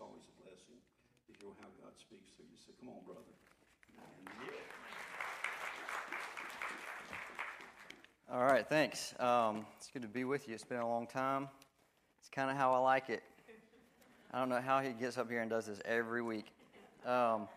[0.00, 0.80] always a blessing
[1.26, 2.58] to hear how God speaks through you.
[2.58, 3.20] So come on, brother.
[3.98, 4.52] And yeah.
[8.32, 9.14] All right, thanks.
[9.20, 10.54] Um, it's good to be with you.
[10.54, 11.48] It's been a long time.
[12.20, 13.22] It's kind of how I like it.
[14.32, 16.46] I don't know how he gets up here and does this every week.
[17.04, 17.48] Um,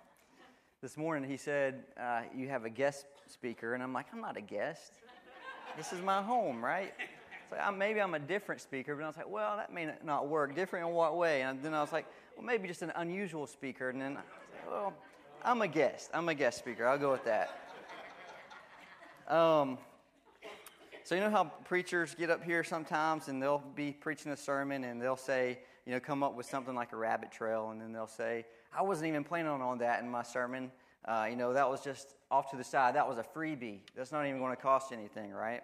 [0.81, 3.73] this morning he said, uh, You have a guest speaker.
[3.73, 4.93] And I'm like, I'm not a guest.
[5.77, 6.93] This is my home, right?
[7.75, 8.95] Maybe I'm a different speaker.
[8.95, 10.55] But I was like, Well, that may not work.
[10.55, 11.41] Different in what way?
[11.43, 12.05] And then I was like,
[12.35, 13.89] Well, maybe just an unusual speaker.
[13.89, 14.93] And then I was like, Well,
[15.43, 16.09] I'm a guest.
[16.13, 16.87] I'm a guest speaker.
[16.87, 17.59] I'll go with that.
[19.27, 19.77] Um,
[21.05, 24.85] so, you know how preachers get up here sometimes and they'll be preaching a sermon
[24.85, 27.91] and they'll say, you know, come up with something like a rabbit trail, and then
[27.91, 30.71] they'll say, I wasn't even planning on that in my sermon.
[31.05, 32.95] Uh, you know, that was just off to the side.
[32.95, 33.79] That was a freebie.
[33.95, 35.61] That's not even going to cost you anything, right?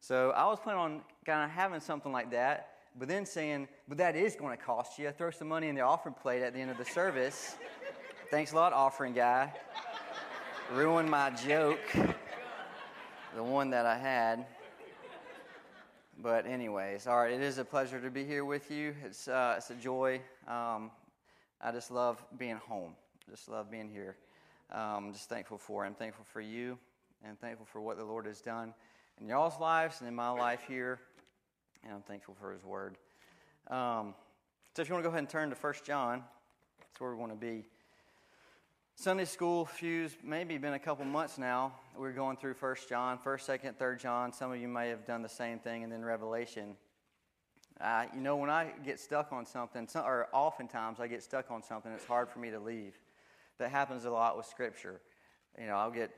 [0.00, 3.98] So I was planning on kind of having something like that, but then saying, but
[3.98, 5.10] that is going to cost you.
[5.10, 7.56] Throw some money in the offering plate at the end of the service.
[8.30, 9.52] Thanks a lot, offering guy.
[10.72, 11.78] Ruined my joke,
[13.34, 14.46] the one that I had.
[16.18, 18.94] But, anyways, all right, it is a pleasure to be here with you.
[19.04, 20.20] It's, uh, it's a joy.
[20.48, 20.90] Um,
[21.60, 22.92] I just love being home,
[23.30, 24.16] just love being here.
[24.72, 25.84] Um, just thankful for.
[25.84, 26.78] I'm thankful for you
[27.24, 28.74] and thankful for what the Lord has done
[29.20, 31.00] in y'all's lives and in my life here.
[31.84, 32.96] And I'm thankful for His Word.
[33.68, 34.14] Um,
[34.74, 36.22] so, if you want to go ahead and turn to First John,
[36.78, 37.64] that's where we want to be.
[38.94, 41.74] Sunday school fuse maybe been a couple months now.
[41.96, 44.32] We're going through First John, First, Second, Third John.
[44.32, 46.76] Some of you may have done the same thing, and then Revelation.
[47.80, 51.62] Uh, you know, when I get stuck on something, or oftentimes I get stuck on
[51.62, 52.98] something, it's hard for me to leave.
[53.58, 55.00] That happens a lot with Scripture.
[55.58, 56.10] You know, I'll get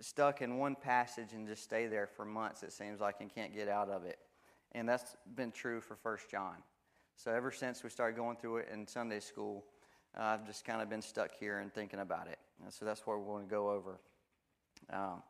[0.00, 2.62] stuck in one passage and just stay there for months.
[2.62, 4.18] It seems like and can't get out of it,
[4.72, 6.56] and that's been true for First John.
[7.16, 9.64] So ever since we started going through it in Sunday school
[10.18, 12.38] uh, I've just kind of been stuck here and thinking about it.
[12.64, 14.00] And so that's what we're going to go over.
[14.90, 15.22] Um,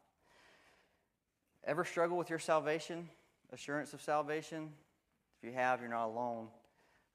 [1.64, 3.08] ever struggle with your salvation,
[3.52, 4.70] assurance of salvation?
[5.39, 6.48] If you have, you're not alone.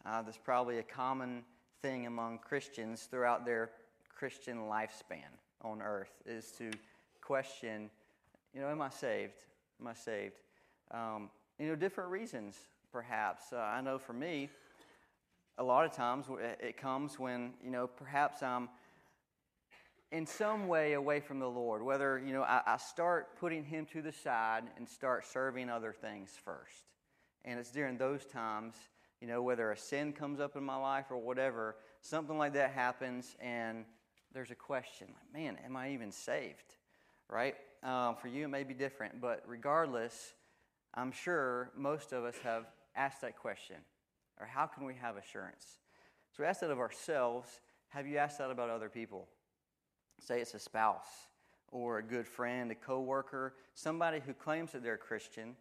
[0.06, 1.44] Uh, that's probably a common
[1.82, 3.72] thing among Christians throughout their
[4.14, 5.32] Christian lifespan
[5.62, 6.72] on earth is to
[7.22, 7.90] question,
[8.54, 9.46] you know, am I saved?
[9.80, 10.36] Am I saved?
[10.92, 12.58] Um, you know, different reasons,
[12.92, 13.54] perhaps.
[13.54, 14.50] Uh, I know for me,
[15.58, 16.26] a lot of times
[16.60, 18.70] it comes when, you know, perhaps I'm
[20.12, 23.86] in some way away from the Lord, whether, you know, I, I start putting Him
[23.94, 26.84] to the side and start serving other things first.
[27.46, 28.76] And it's during those times,
[29.22, 32.72] you know, whether a sin comes up in my life or whatever, something like that
[32.72, 33.86] happens, and
[34.34, 36.76] there's a question like, man, am I even saved?
[37.32, 37.56] Right?
[37.82, 40.34] Um, for you, it may be different, but regardless,
[40.94, 42.66] I'm sure most of us have
[42.96, 43.78] asked that question
[44.42, 45.80] or how can we have assurance?
[46.36, 47.62] So we ask that of ourselves.
[47.90, 49.28] Have you asked that about other people?
[50.20, 51.30] Say it's a spouse
[51.72, 55.56] or a good friend, a coworker, somebody who claims that they're a Christian,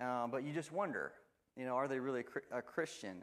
[0.00, 1.12] uh, but you just wonder,
[1.56, 3.22] you know, are they really a Christian?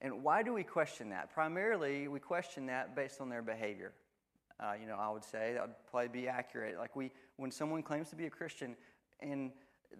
[0.00, 1.32] And why do we question that?
[1.34, 3.92] Primarily, we question that based on their behavior.
[4.62, 6.78] Uh, you know, I would say that would probably be accurate.
[6.78, 8.76] Like we, when someone claims to be a Christian
[9.20, 9.50] and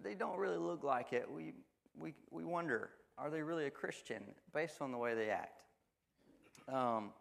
[0.01, 1.53] they don't really look like it, we,
[1.99, 5.63] we, we wonder, are they really a Christian based on the way they act?
[6.69, 7.11] Um,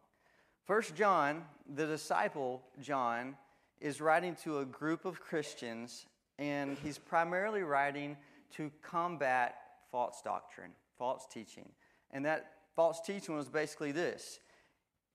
[0.65, 1.43] First John,
[1.75, 3.37] the disciple John,
[3.81, 6.07] is writing to a group of Christians,
[6.39, 8.17] and he's primarily writing
[8.57, 9.57] to combat
[9.91, 11.69] false doctrine, false teaching.
[12.13, 14.39] And that false teaching was basically this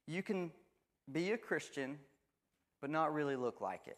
[0.06, 0.52] you can
[1.12, 1.98] be a Christian,
[2.82, 3.98] but not really look like it.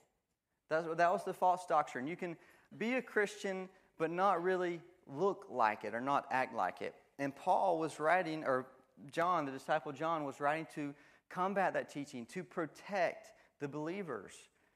[0.69, 2.07] That's, that was the false doctrine.
[2.07, 2.38] You can
[2.78, 6.95] be a Christian, but not really look like it or not act like it.
[7.17, 8.67] And Paul was writing, or
[9.12, 10.94] John, the disciple John, was writing to
[11.29, 14.34] combat that teaching, to protect the believers,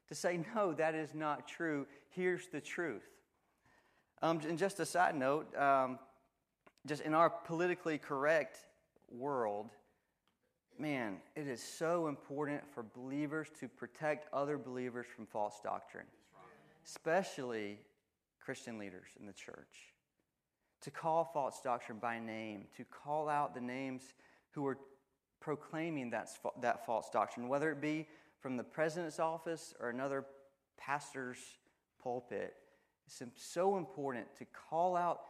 [0.10, 1.88] to say, no, that is not true.
[2.10, 3.08] Here's the truth.
[4.22, 6.00] Um, and just a side note, um,
[6.86, 8.58] just in our politically correct
[9.10, 9.70] world,
[10.80, 16.06] man, it is so important for believers to protect other believers from false doctrine,
[16.86, 17.80] especially
[18.44, 19.94] Christian leaders in the church
[20.84, 24.04] to call false doctrine by name, to call out the names
[24.52, 24.78] who are
[25.40, 26.30] proclaiming that,
[26.62, 28.08] that false doctrine, whether it be
[28.42, 30.26] from the president's office or another
[30.78, 31.38] pastor's
[32.02, 32.56] pulpit.
[33.06, 35.22] It's so important to call out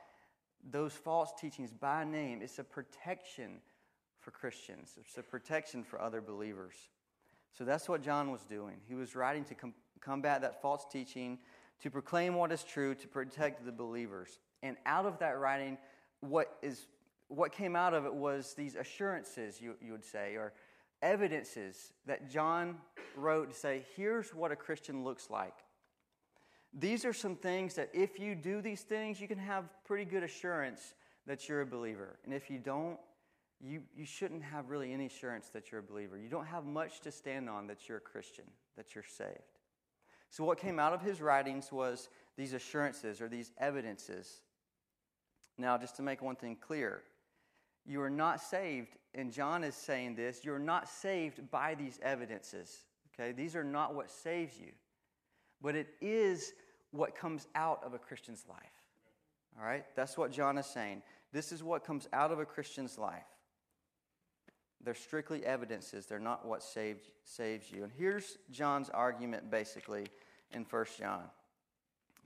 [0.72, 2.42] those false teachings by name.
[2.42, 3.60] It's a protection
[4.24, 6.76] for Christians, it's a protection for other believers.
[7.58, 8.78] So that's what John was doing.
[8.88, 11.38] He was writing to com- combat that false teaching,
[11.82, 14.40] to proclaim what is true, to protect the believers.
[14.64, 15.78] And out of that writing,
[16.22, 16.88] what is
[17.28, 20.54] what came out of it was these assurances, you, you would say, or
[21.02, 22.78] evidences that John
[23.16, 25.56] wrote to say, here's what a Christian looks like.
[26.74, 30.24] These are some things that if you do these things, you can have pretty good
[30.24, 30.94] assurance
[31.26, 32.20] that you're a believer.
[32.24, 32.98] And if you don't,
[33.66, 36.18] you, you shouldn't have really any assurance that you're a believer.
[36.18, 38.46] You don't have much to stand on that you're a Christian,
[38.76, 39.40] that you're saved.
[40.30, 44.42] So, what came out of his writings was these assurances or these evidences.
[45.58, 47.04] Now, just to make one thing clear,
[47.86, 52.80] you are not saved, and John is saying this, you're not saved by these evidences.
[53.14, 53.32] Okay?
[53.32, 54.72] These are not what saves you,
[55.62, 56.54] but it is
[56.92, 58.58] what comes out of a Christian's life.
[59.60, 59.86] All right?
[59.96, 61.04] That's what John is saying.
[61.32, 63.24] This is what comes out of a Christian's life.
[64.84, 67.84] They're strictly evidences, they're not what saved, saves you.
[67.84, 70.08] And here's John's argument basically
[70.52, 71.24] in 1 John.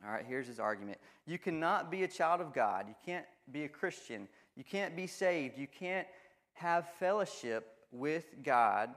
[0.06, 1.00] All right, here's his argument.
[1.25, 2.86] You cannot be a child of God.
[2.88, 4.27] You can't be a Christian.
[4.56, 5.57] You can't be saved.
[5.57, 6.07] You can't
[6.54, 8.89] have fellowship with God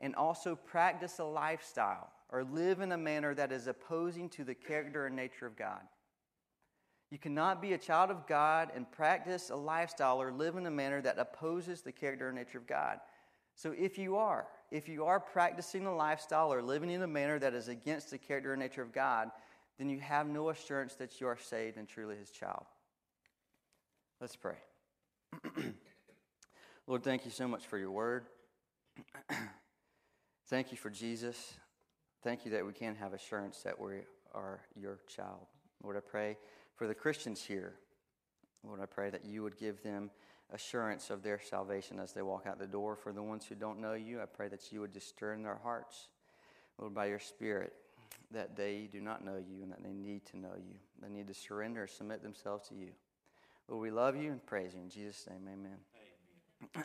[0.00, 4.54] and also practice a lifestyle or live in a manner that is opposing to the
[4.54, 5.80] character and nature of God.
[7.10, 10.70] You cannot be a child of God and practice a lifestyle or live in a
[10.70, 12.98] manner that opposes the character and nature of God.
[13.54, 17.38] So if you are, if you are practicing a lifestyle or living in a manner
[17.38, 19.30] that is against the character and nature of God,
[19.78, 22.64] then you have no assurance that you are saved and truly his child.
[24.20, 24.56] Let's pray.
[26.86, 28.26] Lord, thank you so much for your word.
[30.48, 31.54] thank you for Jesus.
[32.22, 34.00] Thank you that we can have assurance that we
[34.34, 35.46] are your child.
[35.82, 36.36] Lord, I pray
[36.74, 37.74] for the Christians here.
[38.66, 40.10] Lord, I pray that you would give them
[40.52, 42.96] assurance of their salvation as they walk out the door.
[42.96, 45.42] For the ones who don't know you, I pray that you would just stir in
[45.42, 46.08] their hearts,
[46.78, 47.72] Lord, by your Spirit,
[48.30, 50.76] that they do not know you and that they need to know you.
[51.02, 52.90] They need to surrender, submit themselves to you.
[53.68, 54.80] Lord, we love you and praise you.
[54.80, 55.78] In Jesus' name, amen.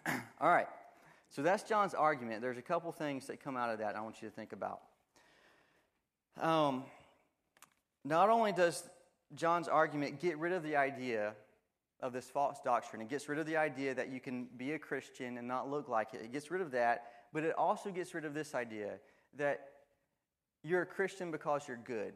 [0.07, 0.23] amen.
[0.41, 0.67] All right.
[1.29, 2.41] So that's John's argument.
[2.41, 4.81] There's a couple things that come out of that I want you to think about.
[6.39, 6.83] Um,
[8.03, 8.83] not only does
[9.35, 11.33] John's argument get rid of the idea
[12.01, 13.01] of this false doctrine.
[13.01, 15.89] It gets rid of the idea that you can be a Christian and not look
[15.89, 16.21] like it.
[16.21, 18.93] It gets rid of that, but it also gets rid of this idea
[19.37, 19.67] that
[20.63, 22.13] you're a Christian because you're good.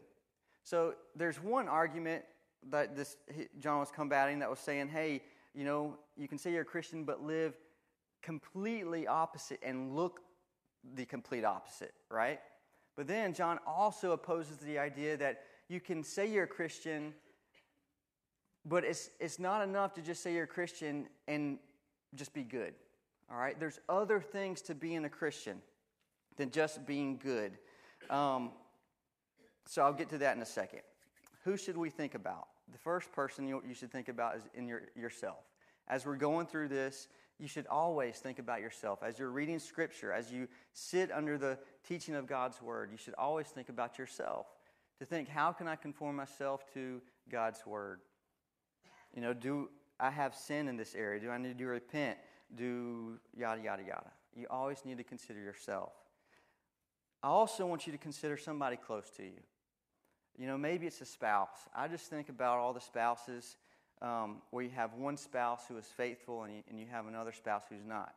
[0.64, 2.24] So there's one argument
[2.70, 3.18] that this
[3.60, 5.22] John was combating that was saying, hey,
[5.54, 7.56] you know, you can say you're a Christian but live
[8.22, 10.22] completely opposite and look
[10.96, 12.40] the complete opposite, right?
[12.96, 15.42] But then John also opposes the idea that
[15.74, 17.14] you can say you're a Christian,
[18.64, 21.58] but it's, it's not enough to just say you're a Christian and
[22.16, 22.76] just be good.
[23.32, 23.60] All right?
[23.60, 25.62] There's other things to being a Christian
[26.38, 27.58] than just being good.
[28.10, 28.52] Um,
[29.66, 30.82] so I'll get to that in a second.
[31.44, 32.48] Who should we think about?
[32.72, 35.44] The first person you, you should think about is in your, yourself.
[35.88, 37.08] As we're going through this,
[37.40, 39.04] you should always think about yourself.
[39.04, 43.16] As you're reading Scripture, as you sit under the teaching of God's Word, you should
[43.16, 44.46] always think about yourself.
[45.00, 48.02] To think, how can I conform myself to God's Word?
[49.14, 49.70] You know, do
[50.00, 51.20] I have sin in this area?
[51.20, 52.18] Do I need to repent?
[52.56, 54.12] Do yada, yada, yada.
[54.36, 55.94] You always need to consider yourself.
[57.22, 59.40] I also want you to consider somebody close to you.
[60.38, 61.70] You know, maybe it's a spouse.
[61.76, 63.58] I just think about all the spouses
[64.02, 67.32] um, where you have one spouse who is faithful and you, and you have another
[67.32, 68.14] spouse who's not.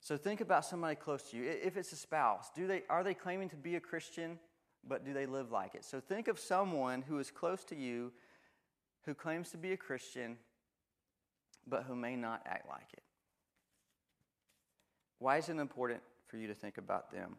[0.00, 1.44] So think about somebody close to you.
[1.44, 4.38] If it's a spouse, do they, are they claiming to be a Christian,
[4.88, 5.84] but do they live like it?
[5.84, 8.12] So think of someone who is close to you
[9.04, 10.36] who claims to be a Christian,
[11.66, 13.02] but who may not act like it.
[15.18, 17.36] Why is it important for you to think about them?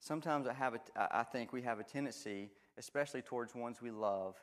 [0.00, 4.36] Sometimes I, have a, I think we have a tendency, especially towards ones we love,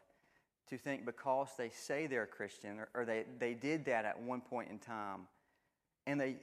[0.70, 4.22] to think because they say they're a Christian or, or they, they did that at
[4.22, 5.22] one point in time
[6.06, 6.38] and they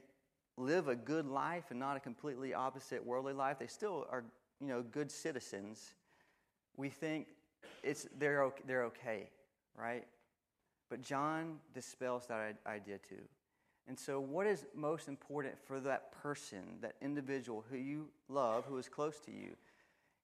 [0.57, 4.25] live a good life and not a completely opposite worldly life, they still are
[4.61, 5.93] you know, good citizens.
[6.75, 7.27] We think
[7.83, 9.29] it's, they're, they're okay,
[9.77, 10.05] right?
[10.89, 13.23] But John dispels that idea too.
[13.87, 18.77] And so, what is most important for that person, that individual who you love, who
[18.77, 19.51] is close to you?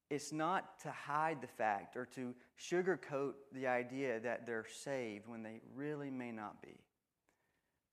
[0.10, 5.44] It's not to hide the fact or to sugarcoat the idea that they're saved when
[5.44, 6.76] they really may not be.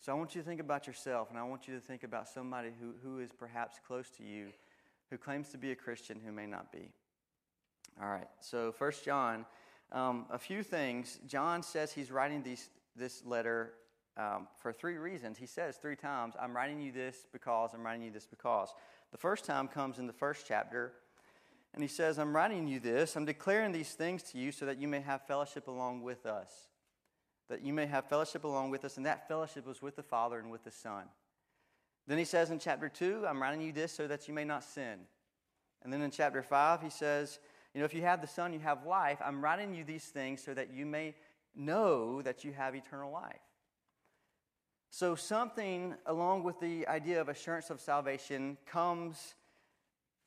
[0.01, 2.29] So, I want you to think about yourself, and I want you to think about
[2.29, 4.49] somebody who, who is perhaps close to you,
[5.11, 6.89] who claims to be a Christian who may not be.
[8.01, 9.45] All right, so First John,
[9.93, 11.19] um, a few things.
[11.27, 13.73] John says he's writing these, this letter
[14.17, 15.37] um, for three reasons.
[15.37, 18.73] He says three times, I'm writing you this because, I'm writing you this because.
[19.13, 20.93] The first time comes in the first chapter,
[21.75, 24.81] and he says, I'm writing you this, I'm declaring these things to you so that
[24.81, 26.51] you may have fellowship along with us.
[27.51, 30.39] that you may have fellowship along with us, and that fellowship was with the Father
[30.39, 31.03] and with the Son.
[32.07, 34.65] Then he says in chapter 2, I'm writing you this so that you may not
[34.65, 34.99] sin.
[35.83, 37.39] And then in chapter 5, he says,
[37.75, 39.19] You know, if you have the Son, you have life.
[39.25, 41.15] I'm writing you these things so that you may
[41.55, 43.41] know that you have eternal life.
[44.93, 49.35] So, something along with the idea of assurance of salvation comes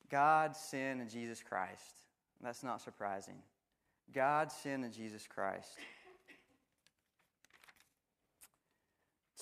[0.10, 2.04] God, sin, and Jesus Christ.
[2.42, 3.42] That's not surprising.
[4.14, 5.78] God, sin, and Jesus Christ.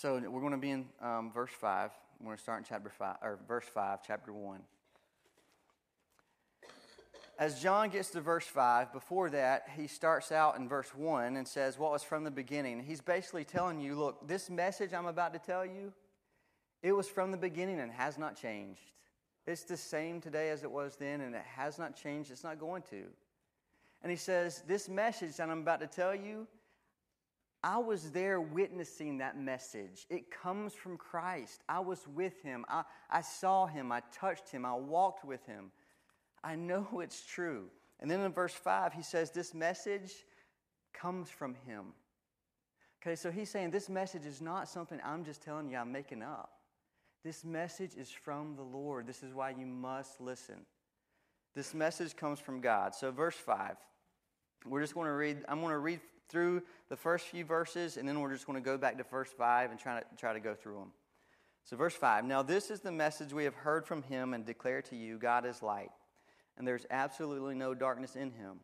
[0.02, 1.92] So we're going to be in um, verse 5.
[2.22, 4.60] We're going to start in chapter 5, or verse 5, chapter 1.
[7.40, 11.48] As John gets to verse 5, before that, he starts out in verse 1 and
[11.48, 12.84] says, What was from the beginning?
[12.84, 15.94] He's basically telling you, Look, this message I'm about to tell you,
[16.84, 18.92] it was from the beginning and has not changed.
[19.48, 22.30] It's the same today as it was then, and it has not changed.
[22.30, 23.06] It's not going to.
[24.04, 26.46] And he says, This message that I'm about to tell you,
[27.63, 30.08] I was there witnessing that message.
[30.10, 31.62] It comes from Christ.
[31.70, 32.65] I was with him.
[32.68, 33.91] I, I saw him.
[33.91, 34.65] I touched him.
[34.65, 35.72] I walked with him.
[36.44, 37.65] I know it's true.
[38.00, 40.12] And then in verse 5, he says, This message
[40.94, 41.94] comes from him.
[43.01, 46.22] Okay, so he's saying this message is not something I'm just telling you I'm making
[46.22, 46.51] up.
[47.24, 49.06] This message is from the Lord.
[49.06, 50.65] This is why you must listen.
[51.56, 52.96] This message comes from God.
[52.96, 53.75] So, verse 5,
[54.65, 56.00] we're just going to read, I'm going to read
[56.32, 59.30] through the first few verses, and then we're just going to go back to verse
[59.38, 60.92] 5 and try to, try to go through them.
[61.64, 64.82] So, verse 5 Now, this is the message we have heard from him and declare
[64.84, 65.92] to you God is light,
[66.58, 68.60] and there's absolutely no darkness in him.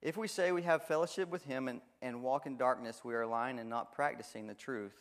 [0.00, 3.26] If we say we have fellowship with him and, and walk in darkness, we are
[3.26, 4.94] lying and not practicing the truth.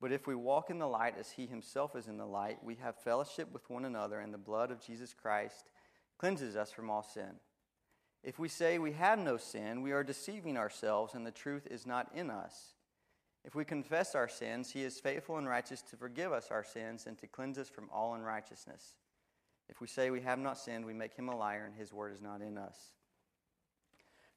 [0.00, 2.74] But if we walk in the light as he himself is in the light, we
[2.76, 5.70] have fellowship with one another, and the blood of Jesus Christ
[6.18, 7.30] cleanses us from all sin.
[8.24, 11.86] If we say we have no sin, we are deceiving ourselves, and the truth is
[11.86, 12.74] not in us.
[13.44, 17.06] If we confess our sins, he is faithful and righteous to forgive us our sins
[17.06, 18.94] and to cleanse us from all unrighteousness.
[19.68, 22.14] If we say we have not sinned, we make him a liar, and his word
[22.14, 22.76] is not in us.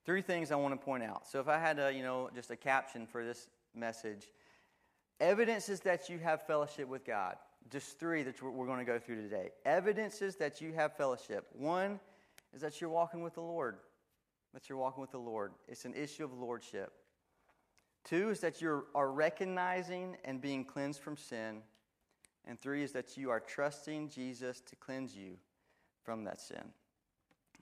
[0.05, 1.25] Three things I want to point out.
[1.25, 4.27] So if I had a, you know, just a caption for this message,
[5.19, 7.35] evidences that you have fellowship with God.
[7.69, 9.49] Just three that we're going to go through today.
[9.65, 11.47] Evidences that you have fellowship.
[11.53, 11.99] One
[12.53, 13.77] is that you're walking with the Lord.
[14.53, 15.51] That you're walking with the Lord.
[15.67, 16.91] It's an issue of lordship.
[18.03, 21.61] Two is that you are recognizing and being cleansed from sin.
[22.45, 25.33] And three is that you are trusting Jesus to cleanse you
[26.03, 26.63] from that sin.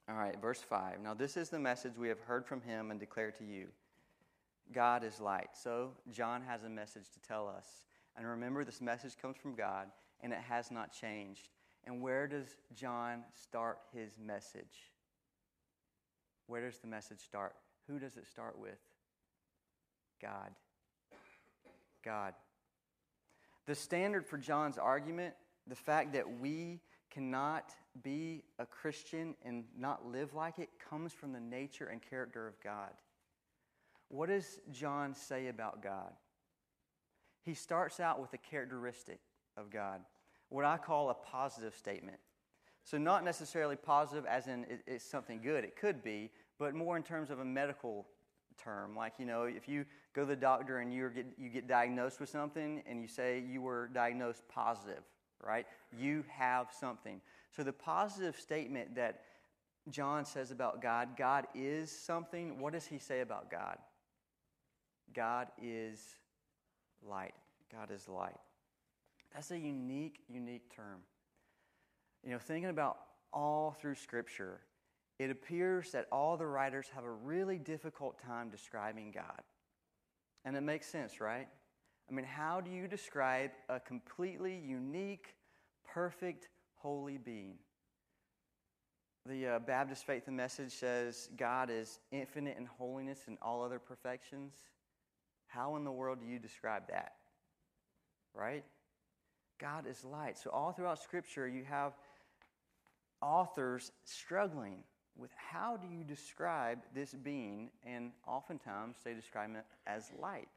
[0.08, 1.02] All right, verse 5.
[1.02, 3.68] Now, this is the message we have heard from him and declare to you
[4.72, 5.50] God is light.
[5.54, 7.66] So, John has a message to tell us.
[8.16, 9.88] And remember, this message comes from God,
[10.22, 11.50] and it has not changed.
[11.86, 14.92] And where does John start his message?
[16.48, 17.56] Where does the message start?
[17.88, 18.80] Who does it start with?
[20.22, 20.52] God.
[22.04, 22.34] God.
[23.68, 25.34] The standard for John's argument,
[25.68, 27.74] the fact that we cannot
[28.04, 32.60] be a Christian and not live like it, comes from the nature and character of
[32.62, 32.92] God.
[34.10, 36.12] What does John say about God?
[37.44, 39.20] He starts out with a characteristic
[39.58, 40.02] of God,
[40.56, 42.18] what I call a positive statement.
[42.86, 47.04] So, not necessarily positive as in it's something good, it could be, but more in
[47.04, 48.08] terms of a medical
[48.64, 48.96] term.
[48.96, 52.22] Like, you know, if you go to the doctor and you get, you get diagnosed
[52.22, 55.04] with something and you say you were diagnosed positive,
[55.44, 55.66] right?
[55.92, 57.20] You have something.
[57.52, 59.24] So, the positive statement that
[59.90, 63.78] John says about God, God is something, what does he say about God?
[65.14, 66.00] God is
[67.06, 67.34] light.
[67.72, 68.38] God is light.
[69.36, 71.02] That's a unique, unique term.
[72.24, 72.98] You know, thinking about
[73.34, 74.62] all through Scripture,
[75.20, 79.42] it appears that all the writers have a really difficult time describing God.
[80.46, 81.48] And it makes sense, right?
[82.10, 85.36] I mean, how do you describe a completely unique,
[85.94, 87.56] perfect, holy being?
[89.26, 93.80] The uh, Baptist Faith and Message says God is infinite in holiness and all other
[93.80, 94.54] perfections.
[95.48, 97.16] How in the world do you describe that?
[98.34, 98.64] Right?
[99.60, 100.38] God is light.
[100.38, 101.94] So, all throughout Scripture, you have
[103.22, 104.84] authors struggling
[105.18, 110.50] with how do you describe this being, and oftentimes they describe it as light.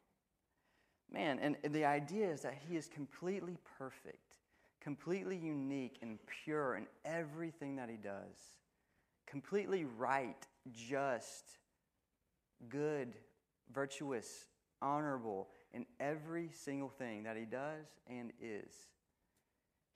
[1.10, 4.34] Man, and the idea is that he is completely perfect,
[4.80, 8.52] completely unique and pure in everything that he does,
[9.26, 11.58] completely right, just,
[12.68, 13.14] good,
[13.72, 14.46] virtuous,
[14.82, 18.72] honorable in every single thing that he does and is.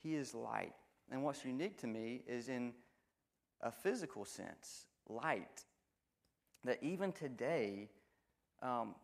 [0.00, 0.74] He is light.
[1.10, 2.72] And what's unique to me is in
[3.60, 5.64] a physical sense, light.
[6.64, 7.90] That even today,
[8.62, 8.94] um,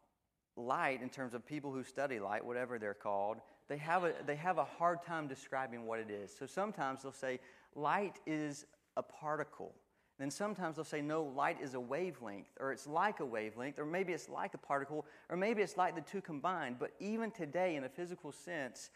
[0.56, 4.36] light, in terms of people who study light, whatever they're called, they have a, they
[4.36, 6.32] have a hard time describing what it is.
[6.38, 7.40] So sometimes they'll say
[7.74, 8.66] light is
[8.96, 9.74] a particle.
[10.18, 13.86] Then sometimes they'll say, no, light is a wavelength, or it's like a wavelength, or
[13.86, 16.76] maybe it's like a particle, or maybe it's like the two combined.
[16.80, 18.90] But even today, in a physical sense,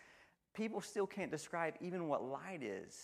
[0.52, 2.98] people still can't describe even what light is.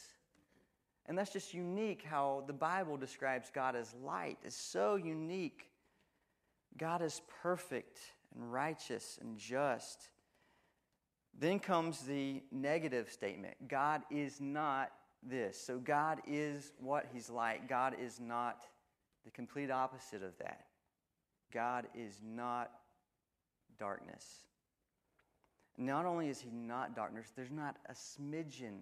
[1.07, 4.39] And that's just unique how the Bible describes God as light.
[4.45, 5.71] It's so unique.
[6.77, 7.99] God is perfect
[8.35, 10.09] and righteous and just.
[11.39, 14.91] Then comes the negative statement God is not
[15.23, 15.61] this.
[15.61, 17.69] So God is what He's like.
[17.69, 18.65] God is not
[19.25, 20.65] the complete opposite of that.
[21.53, 22.71] God is not
[23.79, 24.25] darkness.
[25.77, 28.81] Not only is He not darkness, there's not a smidgen,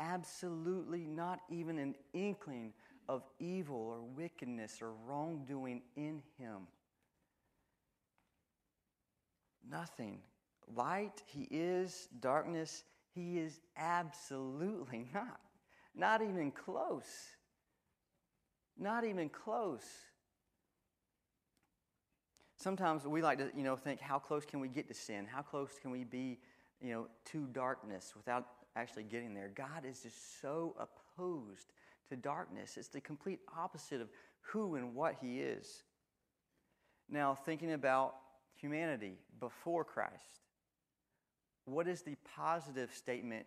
[0.00, 2.72] absolutely not even an inkling
[3.08, 6.66] of evil or wickedness or wrongdoing in Him.
[9.70, 10.20] Nothing.
[10.74, 12.08] Light, He is.
[12.20, 15.40] Darkness, He is absolutely not.
[15.98, 17.10] Not even close.
[18.78, 19.82] Not even close.
[22.56, 25.26] Sometimes we like to, you know, think how close can we get to sin?
[25.26, 26.38] How close can we be,
[26.80, 29.50] you know, to darkness without actually getting there?
[29.54, 31.72] God is just so opposed
[32.08, 32.76] to darkness.
[32.76, 34.08] It's the complete opposite of
[34.40, 35.82] who and what he is.
[37.10, 38.14] Now, thinking about
[38.54, 40.42] humanity before Christ,
[41.64, 43.46] what is the positive statement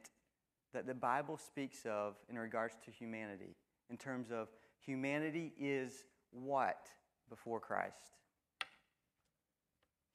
[0.73, 3.55] that the Bible speaks of in regards to humanity,
[3.89, 4.47] in terms of
[4.85, 6.87] humanity is what
[7.29, 8.17] before Christ?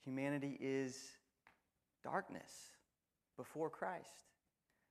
[0.04, 0.96] Humanity is
[2.02, 2.50] darkness
[3.36, 4.08] before Christ.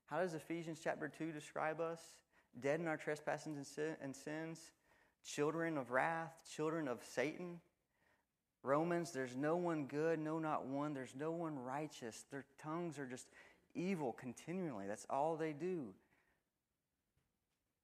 [0.07, 1.99] How does Ephesians chapter 2 describe us?
[2.59, 4.59] Dead in our trespasses and sins,
[5.25, 7.59] children of wrath, children of Satan.
[8.63, 10.93] Romans, there's no one good, no, not one.
[10.93, 12.25] There's no one righteous.
[12.31, 13.27] Their tongues are just
[13.75, 14.85] evil continually.
[14.87, 15.87] That's all they do.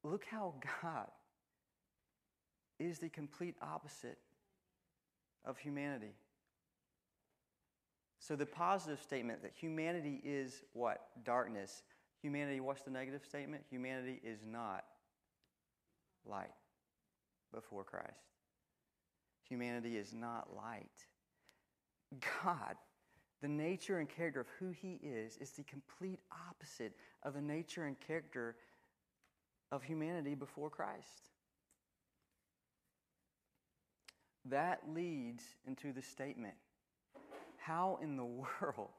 [0.03, 1.07] Look how God
[2.79, 4.17] is the complete opposite
[5.45, 6.13] of humanity.
[8.19, 11.07] So, the positive statement that humanity is what?
[11.23, 11.83] Darkness.
[12.21, 13.63] Humanity, what's the negative statement?
[13.69, 14.85] Humanity is not
[16.29, 16.51] light
[17.51, 18.29] before Christ.
[19.49, 20.85] Humanity is not light.
[22.43, 22.75] God
[23.41, 27.85] the nature and character of who he is is the complete opposite of the nature
[27.85, 28.55] and character
[29.71, 31.29] of humanity before Christ.
[34.45, 36.55] That leads into the statement
[37.57, 38.25] how in the
[38.61, 38.89] world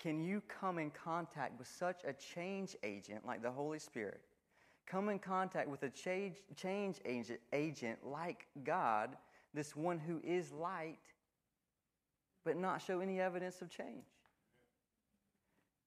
[0.00, 4.20] can you come in contact with such a change agent like the Holy Spirit?
[4.86, 9.16] Come in contact with a change, change agent, agent like God,
[9.54, 10.98] this one who is light,
[12.44, 14.04] but not show any evidence of change.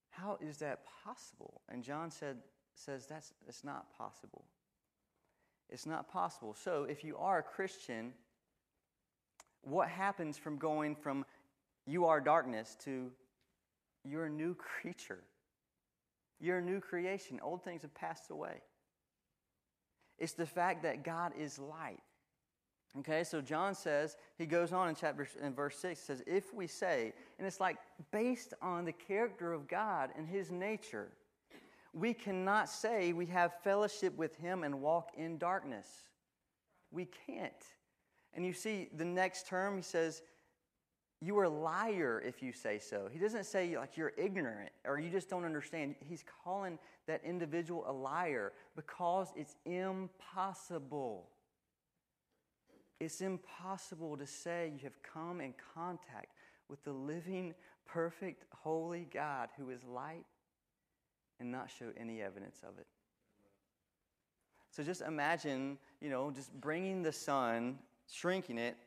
[0.10, 1.62] How is that possible?
[1.70, 2.38] And John said,
[2.74, 4.46] says that's it's not possible.
[5.70, 6.56] It's not possible.
[6.56, 8.14] So if you are a Christian,
[9.62, 11.26] what happens from going from
[11.86, 13.12] you are darkness to
[14.04, 15.24] you're a new creature?
[16.40, 17.40] You're a new creation.
[17.44, 18.62] Old things have passed away.
[20.18, 22.00] It's the fact that God is light.
[23.00, 26.66] Okay, so John says, he goes on in chapter in verse 6 says, if we
[26.66, 27.78] say, and it's like
[28.12, 31.10] based on the character of God and his nature,
[31.94, 35.88] we cannot say we have fellowship with him and walk in darkness.
[36.92, 37.52] We can't.
[38.34, 40.22] And you see the next term, he says,
[41.22, 43.10] you are a liar if you say so.
[43.12, 45.96] He doesn't say like you're ignorant or you just don't understand.
[46.08, 51.30] He's calling that individual a liar because it's impossible
[53.00, 56.34] it's impossible to say you have come in contact
[56.70, 57.54] with the living,
[57.86, 60.26] perfect, holy God who is light
[61.40, 62.88] and not show any evidence of it.
[64.72, 67.80] So just imagine, you know, just bringing the sun,
[68.12, 68.78] shrinking it,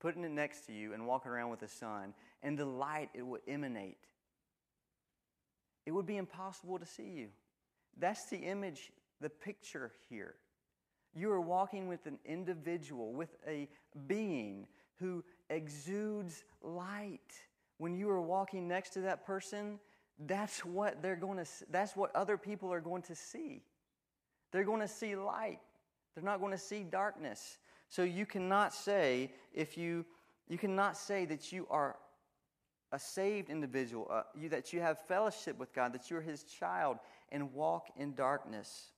[0.00, 2.12] putting it next to you, and walking around with the sun,
[2.42, 3.98] and the light it would emanate.
[5.86, 7.28] It would be impossible to see you.
[7.98, 10.34] That's the image, the picture here.
[11.14, 13.68] You are walking with an individual, with a
[14.06, 14.66] being
[14.98, 17.32] who exudes light.
[17.78, 19.78] When you are walking next to that person,
[20.26, 23.62] that's what they're going to that's what other people are going to see.
[24.52, 25.60] They're going to see light.
[26.14, 27.58] They're not going to see darkness.
[27.88, 30.04] So you cannot say if you
[30.48, 31.96] you cannot say that you are
[32.92, 36.98] a saved individual, uh, you, that you have fellowship with God, that you're His child,
[37.30, 38.91] and walk in darkness.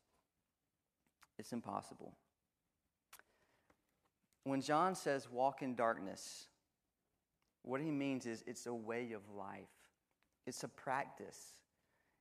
[1.38, 2.14] It's impossible.
[4.44, 6.48] When John says walk in darkness,
[7.64, 9.68] What he means is it's a way of life,
[10.46, 11.40] it's a practice.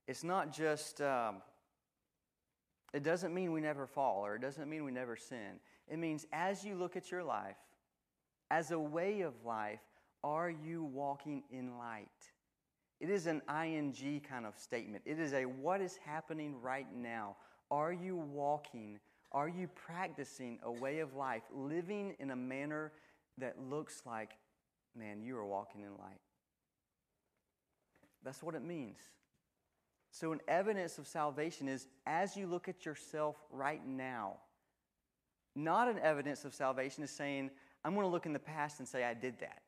[0.07, 1.41] It's not just, um,
[2.93, 5.59] it doesn't mean we never fall or it doesn't mean we never sin.
[5.87, 7.57] It means as you look at your life,
[8.51, 9.79] as a way of life,
[10.23, 12.07] are you walking in light?
[12.99, 15.03] It is an ing kind of statement.
[15.05, 17.35] It is a what is happening right now.
[17.73, 18.99] Are you walking?
[19.31, 22.91] Are you practicing a way of life, living in a manner
[23.39, 24.33] that looks like,
[24.95, 26.21] man, you are walking in light?
[28.23, 28.99] That's what it means.
[30.11, 34.35] So, an evidence of salvation is as you look at yourself right now.
[35.55, 37.49] Not an evidence of salvation is saying,
[37.83, 39.63] I'm going to look in the past and say, I did that.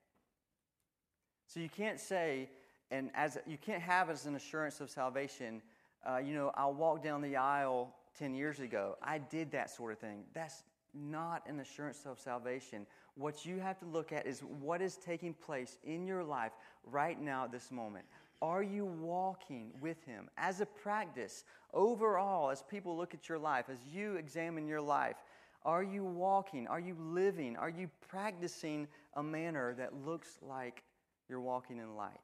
[1.47, 2.51] So, you can't say,
[2.91, 5.63] and as you can't have as an assurance of salvation,
[6.05, 8.97] uh, you know, I'll walk down the aisle 10 years ago.
[9.01, 10.23] I did that sort of thing.
[10.33, 10.63] That's
[10.93, 12.85] not an assurance of salvation.
[13.15, 16.51] What you have to look at is what is taking place in your life
[16.85, 18.05] right now at this moment.
[18.41, 23.65] Are you walking with Him as a practice overall as people look at your life,
[23.69, 25.15] as you examine your life?
[25.63, 26.67] Are you walking?
[26.67, 27.55] Are you living?
[27.57, 30.83] Are you practicing a manner that looks like
[31.27, 32.19] you're walking in light?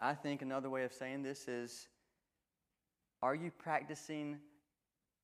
[0.00, 1.88] I think another way of saying this is
[3.22, 4.38] Are you practicing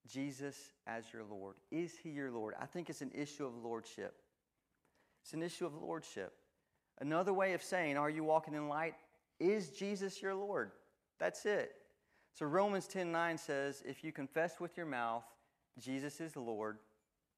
[0.07, 0.57] Jesus
[0.87, 1.57] as your Lord?
[1.71, 2.55] Is He your Lord?
[2.61, 4.15] I think it's an issue of lordship.
[5.23, 6.33] It's an issue of lordship.
[7.01, 8.95] Another way of saying, Are you walking in light?
[9.41, 10.71] Is Jesus your Lord?
[11.19, 11.73] That's it.
[12.35, 15.25] So Romans 10 9 says, If you confess with your mouth
[15.79, 16.79] Jesus is the Lord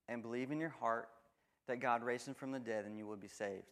[0.09, 1.09] and believe in your heart
[1.69, 3.65] that God raised him from the dead, then you will be saved.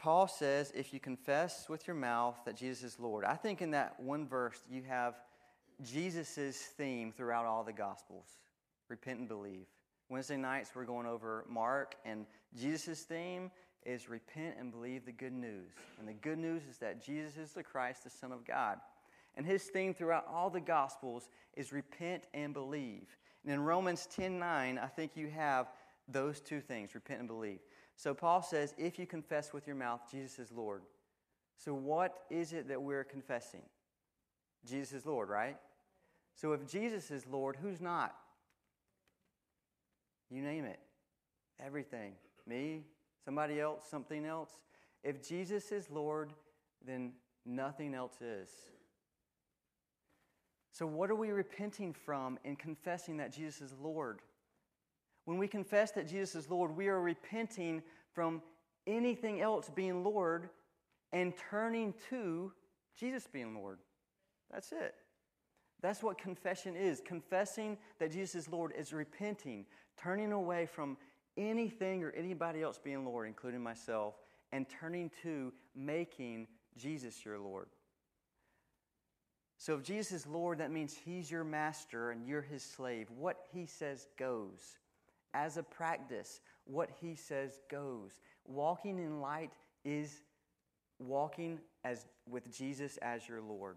[0.00, 3.72] Paul says, if you confess with your mouth that Jesus is Lord, I think in
[3.72, 5.14] that one verse you have
[5.82, 8.24] Jesus' theme throughout all the Gospels
[8.88, 9.66] repent and believe.
[10.08, 12.24] Wednesday nights we're going over Mark, and
[12.58, 13.50] Jesus' theme
[13.84, 15.72] is repent and believe the good news.
[15.98, 18.78] And the good news is that Jesus is the Christ, the Son of God.
[19.36, 23.06] And his theme throughout all the Gospels is repent and believe.
[23.44, 25.68] And in Romans 10 9, I think you have
[26.08, 27.60] those two things repent and believe.
[28.00, 30.80] So Paul says, if you confess with your mouth Jesus is Lord.
[31.54, 33.60] So what is it that we're confessing?
[34.66, 35.58] Jesus is Lord, right?
[36.34, 38.14] So if Jesus is Lord, who's not?
[40.30, 40.80] You name it.
[41.62, 42.14] Everything.
[42.46, 42.84] Me,
[43.22, 44.52] somebody else, something else.
[45.04, 46.32] If Jesus is Lord,
[46.82, 47.12] then
[47.44, 48.48] nothing else is.
[50.72, 54.20] So, what are we repenting from in confessing that Jesus is Lord?
[55.24, 58.42] When we confess that Jesus is Lord, we are repenting from
[58.86, 60.50] anything else being Lord
[61.12, 62.52] and turning to
[62.98, 63.78] Jesus being Lord.
[64.50, 64.94] That's it.
[65.82, 67.00] That's what confession is.
[67.04, 70.96] Confessing that Jesus is Lord is repenting, turning away from
[71.36, 74.14] anything or anybody else being Lord, including myself,
[74.52, 77.68] and turning to making Jesus your Lord.
[79.56, 83.08] So if Jesus is Lord, that means He's your master and you're His slave.
[83.10, 84.78] What He says goes
[85.34, 88.20] as a practice, what he says goes.
[88.46, 89.50] Walking in light
[89.84, 90.22] is
[90.98, 93.76] walking as with Jesus as your Lord.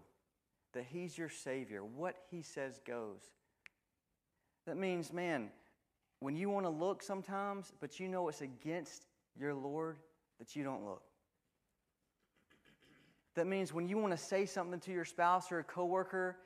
[0.72, 1.84] That he's your savior.
[1.84, 3.20] What he says goes.
[4.66, 5.50] That means, man,
[6.20, 9.06] when you want to look sometimes, but you know it's against
[9.38, 9.98] your Lord,
[10.38, 11.02] that you don't look.
[13.34, 16.38] That means when you want to say something to your spouse or a coworker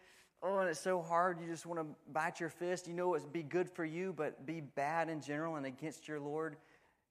[0.43, 2.87] oh, and it's so hard, you just want to bite your fist.
[2.87, 6.21] You know it'd be good for you, but be bad in general and against your
[6.21, 6.57] Lord.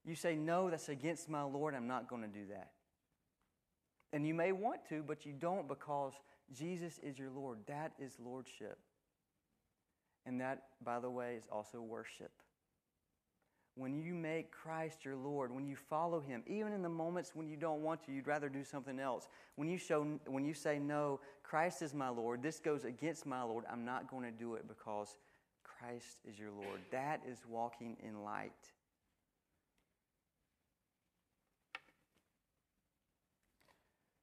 [0.05, 1.75] You say, no, that's against my Lord.
[1.75, 2.71] I'm not going to do that.
[4.13, 6.13] And you may want to, but you don't because
[6.57, 7.59] Jesus is your Lord.
[7.67, 8.77] That is lordship.
[10.25, 12.31] And that, by the way, is also worship
[13.77, 17.47] when you make Christ your Lord, when you follow Him, even in the moments when
[17.47, 19.29] you don't want to, you'd rather do something else.
[19.55, 23.43] When you, show, when you say, No, Christ is my Lord, this goes against my
[23.43, 25.15] Lord, I'm not going to do it because
[25.63, 26.79] Christ is your Lord.
[26.91, 28.51] That is walking in light.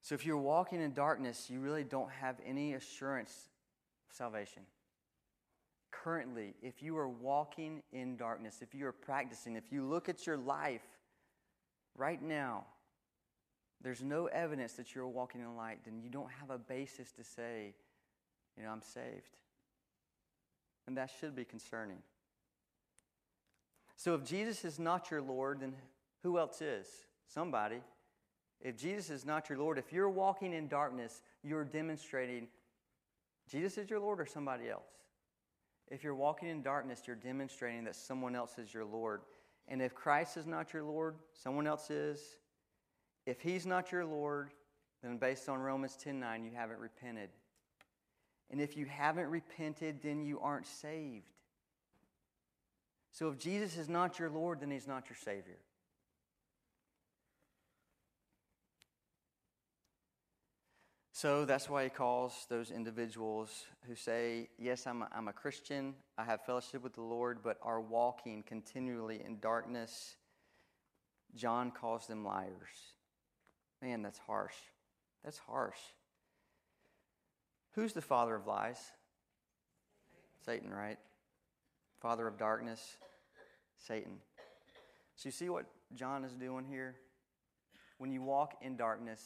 [0.02, 3.48] So if you're walking in darkness, you really don't have any assurance
[4.10, 4.64] of salvation
[6.02, 10.26] currently, if you are walking in darkness, if you are practicing, if you look at
[10.26, 10.82] your life
[11.96, 12.64] right now,
[13.82, 17.24] there's no evidence that you're walking in light, then you don't have a basis to
[17.24, 17.74] say,
[18.56, 19.38] you know, I'm saved.
[20.86, 21.98] And that should be concerning.
[23.96, 25.74] So if Jesus is not your Lord, then
[26.22, 26.86] who else is?
[27.26, 27.80] Somebody.
[28.60, 32.48] If Jesus is not your Lord, if you're walking in darkness, you're demonstrating
[33.50, 34.88] Jesus is your Lord or somebody else.
[35.90, 39.22] If you're walking in darkness, you're demonstrating that someone else is your Lord.
[39.68, 42.20] And if Christ is not your Lord, someone else is.
[43.26, 44.50] If he's not your Lord,
[45.02, 47.30] then based on Romans 10:9, you haven't repented.
[48.50, 51.30] And if you haven't repented, then you aren't saved.
[53.10, 55.58] So if Jesus is not your Lord, then he's not your Savior.
[61.16, 65.94] So that's why he calls those individuals who say, Yes, I'm a, I'm a Christian,
[66.18, 70.16] I have fellowship with the Lord, but are walking continually in darkness.
[71.36, 72.50] John calls them liars.
[73.80, 74.56] Man, that's harsh.
[75.22, 75.78] That's harsh.
[77.76, 78.78] Who's the father of lies?
[80.44, 80.98] Satan, right?
[82.02, 82.96] Father of darkness,
[83.78, 84.18] Satan.
[85.14, 86.96] So you see what John is doing here?
[87.98, 89.22] When you walk in darkness,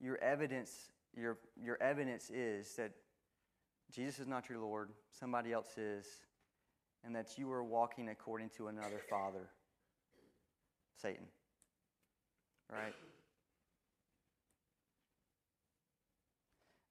[0.00, 0.72] your evidence,
[1.16, 2.92] your, your evidence is that
[3.90, 6.06] Jesus is not your Lord, somebody else is,
[7.04, 9.48] and that you are walking according to another father,
[11.00, 11.26] Satan.
[12.70, 12.94] Right?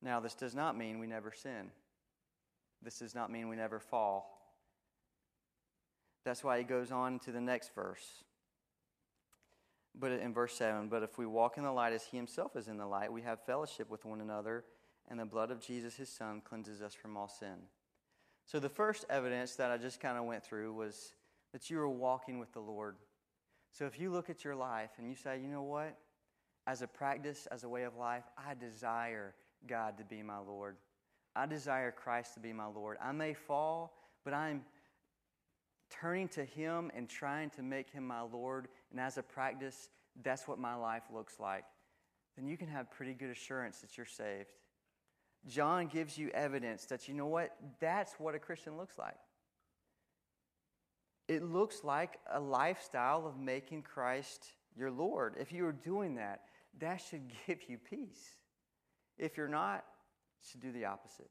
[0.02, 1.72] Now, this does not mean we never sin.
[2.82, 4.36] This does not mean we never fall.
[6.24, 8.24] That's why he goes on to the next verse.
[9.98, 12.68] But in verse 7, but if we walk in the light as he himself is
[12.68, 14.66] in the light, we have fellowship with one another,
[15.10, 17.56] and the blood of Jesus, his son, cleanses us from all sin.
[18.46, 21.14] So the first evidence that I just kind of went through was
[21.54, 22.98] that you were walking with the Lord.
[23.72, 25.98] So if you look at your life and you say, you know what?
[26.68, 29.34] As a practice, as a way of life, I desire
[29.68, 30.76] God to be my Lord.
[31.36, 32.98] I desire Christ to be my Lord.
[33.02, 34.64] I may fall, but I'm
[35.90, 38.68] turning to Him and trying to make Him my Lord.
[38.92, 39.90] And as a practice,
[40.24, 41.66] that's what my life looks like.
[42.36, 44.52] Then you can have pretty good assurance that you're saved.
[45.48, 47.56] John gives you evidence that you know what?
[47.80, 49.16] That's what a Christian looks like.
[51.28, 54.46] It looks like a lifestyle of making Christ
[54.76, 55.36] your Lord.
[55.40, 56.42] If you are doing that,
[56.80, 58.38] that should give you peace.
[59.18, 59.84] If you're not,
[60.42, 61.30] you should do the opposite.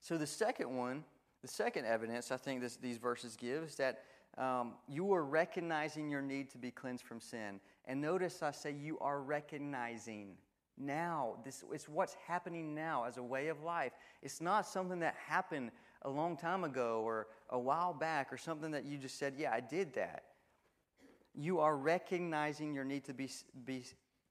[0.00, 1.04] So the second one,
[1.42, 4.04] the second evidence I think this, these verses give is that
[4.38, 7.60] um, you are recognizing your need to be cleansed from sin.
[7.84, 10.36] And notice I say you are recognizing
[10.78, 11.34] now.
[11.44, 13.92] This is what's happening now as a way of life.
[14.22, 15.70] It's not something that happened
[16.02, 19.52] a long time ago or a while back or something that you just said, "Yeah,
[19.52, 20.24] I did that."
[21.34, 23.30] You are recognizing your need to be
[23.64, 23.84] be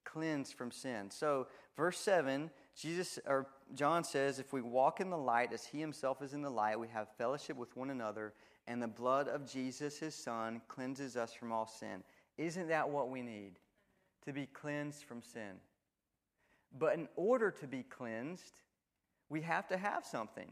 [0.04, 1.10] cleansed from sin.
[1.10, 1.46] So,
[1.76, 6.22] verse 7, Jesus or John says, if we walk in the light as he himself
[6.22, 8.32] is in the light, we have fellowship with one another,
[8.66, 12.02] and the blood of Jesus his son cleanses us from all sin.
[12.38, 13.58] Isn't that what we need?
[14.24, 15.60] To be cleansed from sin.
[16.78, 18.60] But in order to be cleansed,
[19.28, 20.50] we have to have something.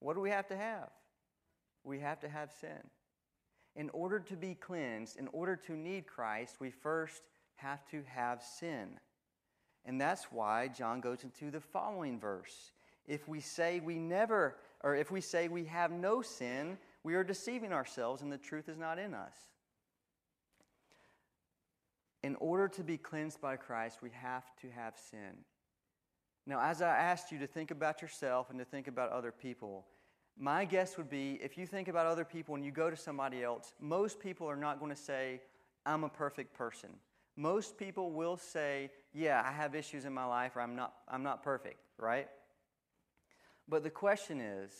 [0.00, 0.90] What do we have to have?
[1.84, 2.90] We have to have sin.
[3.76, 7.22] In order to be cleansed, in order to need Christ, we first
[7.56, 8.98] have to have sin.
[9.86, 12.72] And that's why John goes into the following verse.
[13.06, 17.22] If we say we never, or if we say we have no sin, we are
[17.22, 19.36] deceiving ourselves and the truth is not in us.
[22.24, 25.44] In order to be cleansed by Christ, we have to have sin.
[26.48, 29.86] Now, as I asked you to think about yourself and to think about other people,
[30.36, 33.44] my guess would be if you think about other people and you go to somebody
[33.44, 35.40] else, most people are not going to say,
[35.84, 36.90] I'm a perfect person
[37.36, 41.22] most people will say, Yeah, I have issues in my life or I'm not, I'm
[41.22, 42.28] not perfect, right?
[43.68, 44.72] But the question is,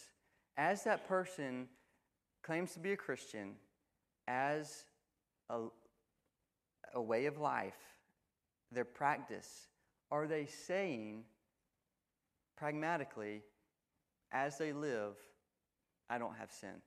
[0.56, 1.68] as that person
[2.42, 3.56] claims to be a Christian,
[4.28, 4.84] as
[5.50, 5.64] a,
[6.94, 7.74] a way of life,
[8.72, 9.68] their practice,
[10.10, 11.24] are they saying
[12.56, 13.42] pragmatically,
[14.32, 15.14] as they live,
[16.08, 16.82] I don't have sin?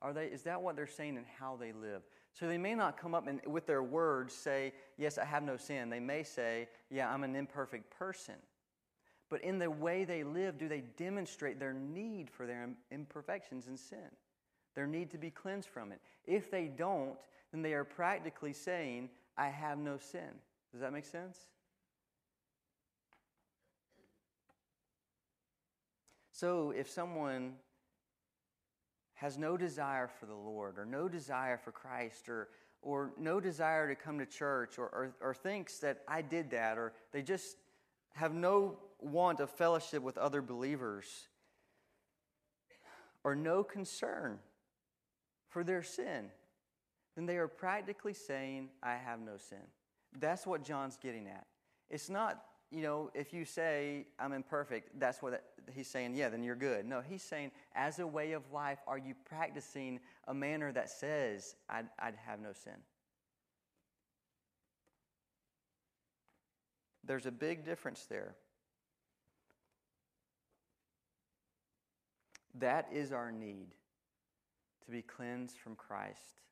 [0.00, 2.02] Are they, is that what they're saying in how they live?
[2.38, 5.56] So they may not come up and with their words say, Yes, I have no
[5.56, 5.90] sin.
[5.90, 8.36] They may say, Yeah, I'm an imperfect person.
[9.28, 13.78] But in the way they live, do they demonstrate their need for their imperfections and
[13.78, 14.10] sin?
[14.74, 16.00] Their need to be cleansed from it.
[16.26, 17.16] If they don't,
[17.52, 20.30] then they are practically saying, I have no sin.
[20.70, 21.36] Does that make sense?
[26.30, 27.54] So if someone
[29.18, 32.48] has no desire for the Lord or no desire for Christ or,
[32.82, 36.78] or no desire to come to church or, or, or thinks that I did that
[36.78, 37.56] or they just
[38.14, 41.28] have no want of fellowship with other believers
[43.24, 44.38] or no concern
[45.48, 46.30] for their sin,
[47.16, 49.58] then they are practically saying, I have no sin.
[50.16, 51.46] That's what John's getting at.
[51.90, 55.42] It's not you know, if you say, I'm imperfect, that's what
[55.74, 56.84] he's saying, yeah, then you're good.
[56.84, 61.56] No, he's saying, as a way of life, are you practicing a manner that says,
[61.68, 62.74] I'd, I'd have no sin?
[67.04, 68.34] There's a big difference there.
[72.54, 73.68] That is our need
[74.84, 76.42] to be cleansed from Christ.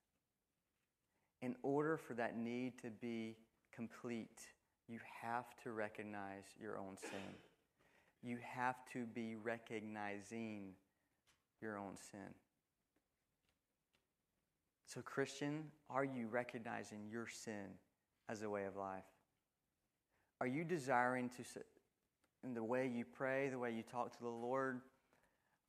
[1.42, 3.36] In order for that need to be
[3.74, 4.40] complete,
[4.88, 7.34] you have to recognize your own sin.
[8.22, 10.72] You have to be recognizing
[11.60, 12.34] your own sin.
[14.86, 17.78] So, Christian, are you recognizing your sin
[18.28, 19.04] as a way of life?
[20.40, 21.44] Are you desiring to,
[22.44, 24.80] in the way you pray, the way you talk to the Lord,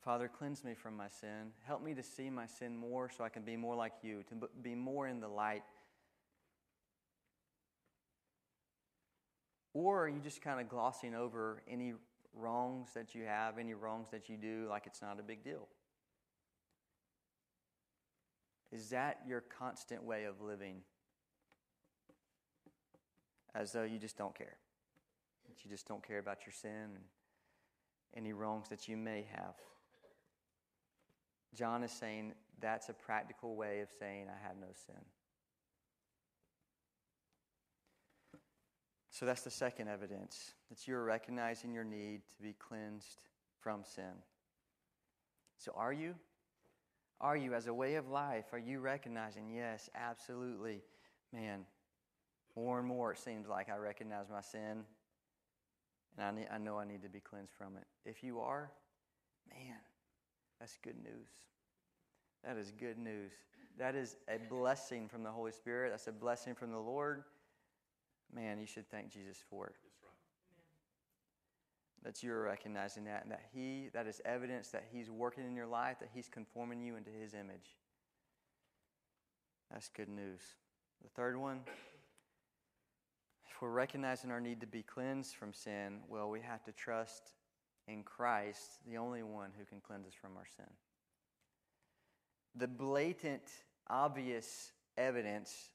[0.03, 1.51] Father, cleanse me from my sin.
[1.65, 4.47] Help me to see my sin more so I can be more like you, to
[4.61, 5.63] be more in the light.
[9.77, 11.93] Or are you just kind of glossing over any
[12.33, 15.67] wrongs that you have, any wrongs that you do, like it's not a big deal?
[18.71, 20.77] Is that your constant way of living?
[23.53, 24.57] As though you just don't care.
[25.47, 27.03] That you just don't care about your sin and
[28.15, 29.53] any wrongs that you may have.
[31.53, 35.05] John is saying that's a practical way of saying, I have no sin.
[39.17, 43.23] So that's the second evidence that you're recognizing your need to be cleansed
[43.59, 44.13] from sin.
[45.57, 46.13] So are you?
[47.19, 50.83] Are you, as a way of life, are you recognizing, yes, absolutely,
[51.33, 51.61] man,
[52.55, 54.83] more and more it seems like I recognize my sin
[56.15, 57.87] and I, need, I know I need to be cleansed from it.
[58.07, 58.69] If you are,
[59.49, 59.79] man,
[60.59, 61.29] that's good news.
[62.43, 63.31] That is good news.
[63.79, 65.89] That is a blessing from the Holy Spirit.
[65.89, 67.23] That's a blessing from the Lord.
[68.33, 69.75] Man, you should thank Jesus for it.
[72.03, 75.67] That you're recognizing that and that He, that is evidence that He's working in your
[75.67, 77.75] life, that He's conforming you into His image.
[79.71, 80.41] That's good news.
[81.03, 81.61] The third one,
[83.49, 87.33] if we're recognizing our need to be cleansed from sin, well, we have to trust
[87.87, 90.69] in Christ, the only one who can cleanse us from our sin.
[92.55, 93.43] The blatant,
[93.89, 95.71] obvious evidence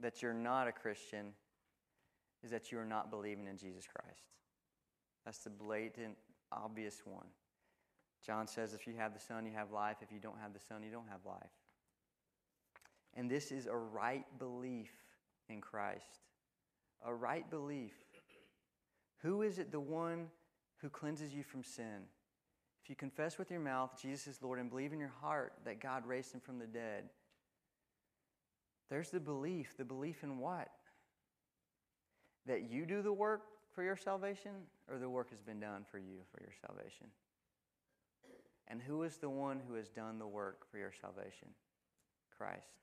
[0.00, 1.32] that you're not a Christian
[2.44, 4.22] is that you are not believing in Jesus Christ.
[5.24, 6.16] That's the blatant,
[6.50, 7.26] obvious one.
[8.26, 9.96] John says, if you have the Son, you have life.
[10.00, 11.50] If you don't have the Son, you don't have life.
[13.14, 14.92] And this is a right belief
[15.48, 16.20] in Christ.
[17.04, 17.94] A right belief.
[19.22, 20.28] Who is it the one
[20.82, 22.02] who cleanses you from sin.
[22.82, 25.80] If you confess with your mouth Jesus is Lord and believe in your heart that
[25.80, 27.04] God raised him from the dead,
[28.90, 29.76] there's the belief.
[29.78, 30.68] The belief in what?
[32.46, 33.42] That you do the work
[33.74, 34.52] for your salvation,
[34.90, 37.06] or the work has been done for you for your salvation?
[38.68, 41.48] And who is the one who has done the work for your salvation?
[42.36, 42.82] Christ.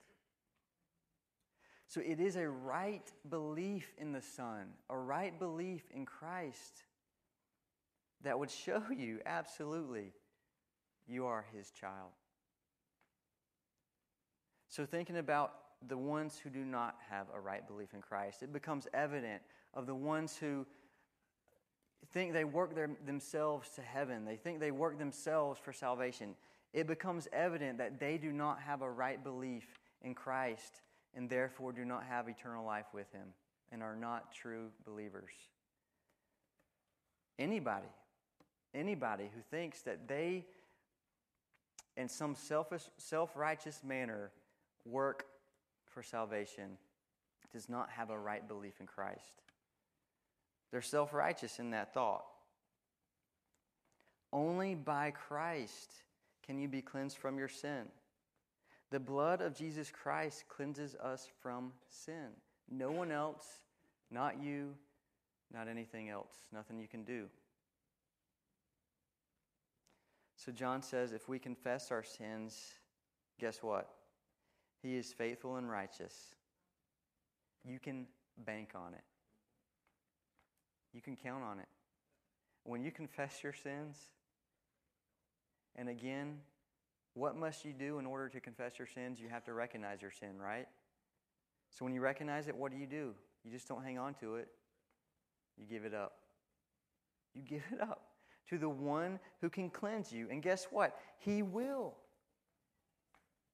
[1.86, 6.84] So it is a right belief in the Son, a right belief in Christ
[8.22, 10.12] that would show you absolutely
[11.08, 12.10] you are his child.
[14.68, 15.52] So, thinking about
[15.88, 19.42] the ones who do not have a right belief in Christ, it becomes evident
[19.74, 20.66] of the ones who
[22.12, 26.34] think they work their, themselves to heaven, they think they work themselves for salvation.
[26.72, 29.66] It becomes evident that they do not have a right belief
[30.02, 30.82] in Christ
[31.14, 33.28] and therefore do not have eternal life with him
[33.72, 35.32] and are not true believers.
[37.38, 37.88] Anybody
[38.74, 40.44] Anybody who thinks that they,
[41.96, 44.30] in some selfish, self righteous manner,
[44.84, 45.26] work
[45.90, 46.78] for salvation
[47.52, 49.42] does not have a right belief in Christ.
[50.70, 52.24] They're self righteous in that thought.
[54.32, 55.92] Only by Christ
[56.46, 57.86] can you be cleansed from your sin.
[58.90, 62.28] The blood of Jesus Christ cleanses us from sin.
[62.70, 63.44] No one else,
[64.10, 64.74] not you,
[65.52, 67.26] not anything else, nothing you can do.
[70.36, 72.74] So John says if we confess our sins,
[73.38, 73.88] guess what?
[74.82, 76.34] He is faithful and righteous.
[77.64, 78.06] You can
[78.38, 79.04] bank on it.
[80.92, 81.68] You can count on it.
[82.64, 83.96] When you confess your sins,
[85.76, 86.38] and again,
[87.14, 89.20] what must you do in order to confess your sins?
[89.20, 90.66] You have to recognize your sin, right?
[91.70, 93.14] So when you recognize it, what do you do?
[93.44, 94.48] You just don't hang on to it.
[95.56, 96.12] You give it up.
[97.34, 98.02] You give it up
[98.48, 100.28] to the one who can cleanse you.
[100.30, 100.98] And guess what?
[101.18, 101.94] He will.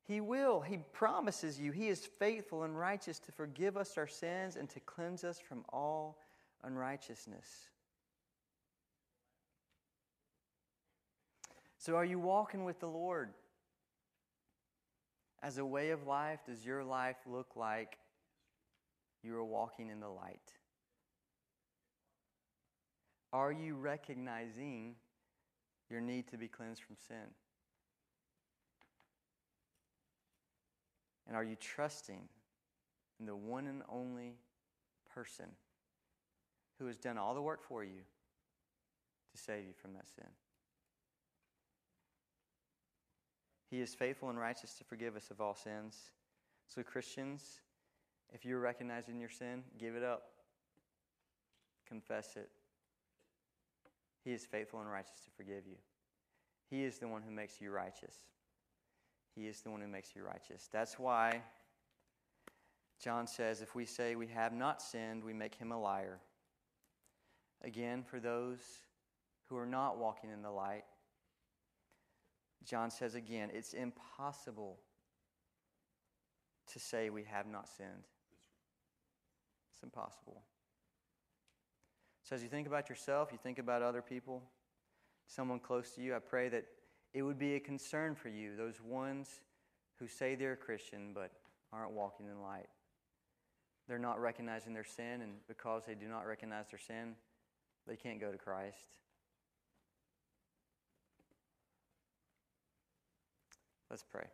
[0.06, 0.60] He will.
[0.60, 1.72] He promises you.
[1.72, 5.64] He is faithful and righteous to forgive us our sins and to cleanse us from
[5.72, 6.18] all
[6.62, 7.46] unrighteousness.
[11.78, 13.30] So, are you walking with the Lord?
[15.42, 17.98] As a way of life, does your life look like
[19.22, 20.52] you are walking in the light?
[23.32, 24.94] Are you recognizing
[25.90, 27.34] your need to be cleansed from sin?
[31.26, 32.20] And are you trusting
[33.18, 34.34] in the one and only
[35.12, 35.46] person
[36.78, 38.02] who has done all the work for you
[39.32, 40.28] to save you from that sin?
[43.70, 46.10] He is faithful and righteous to forgive us of all sins.
[46.68, 47.60] So, Christians,
[48.32, 50.22] if you're recognizing your sin, give it up.
[51.88, 52.48] Confess it.
[54.24, 55.76] He is faithful and righteous to forgive you.
[56.68, 58.14] He is the one who makes you righteous.
[59.36, 60.68] He is the one who makes you righteous.
[60.72, 61.42] That's why
[63.02, 66.20] John says if we say we have not sinned, we make him a liar.
[67.62, 68.60] Again, for those
[69.48, 70.84] who are not walking in the light,
[72.64, 74.78] John says again, it's impossible
[76.72, 78.08] to say we have not sinned.
[79.74, 80.42] It's impossible.
[82.22, 84.42] So, as you think about yourself, you think about other people,
[85.28, 86.64] someone close to you, I pray that
[87.16, 89.40] it would be a concern for you, those ones
[89.98, 91.30] who say they're a Christian but
[91.72, 92.68] aren't walking in light.
[93.88, 97.14] They're not recognizing their sin, and because they do not recognize their sin,
[97.88, 98.76] they can't go to Christ.
[103.88, 104.26] Let's pray.